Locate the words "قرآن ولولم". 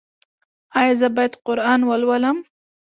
1.45-2.37